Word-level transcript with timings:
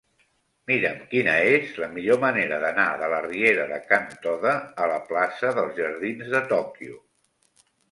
Mira'm 0.69 1.01
quina 1.09 1.35
és 1.57 1.75
la 1.83 1.89
millor 1.97 2.19
manera 2.23 2.57
d'anar 2.63 2.87
de 3.03 3.11
la 3.13 3.21
riera 3.27 3.67
de 3.73 3.79
Can 3.93 4.09
Toda 4.25 4.55
a 4.85 4.89
la 4.95 4.99
plaça 5.13 5.55
dels 5.61 5.79
Jardins 5.85 6.35
de 6.35 6.45
Tòquio. 6.57 7.01